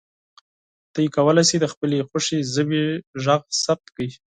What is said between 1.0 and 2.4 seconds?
کولی شئ د خپلې خوښې